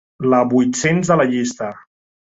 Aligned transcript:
La 0.33 0.39
vuit-cents 0.53 1.11
de 1.13 1.19
la 1.23 1.31
llista. 1.35 1.73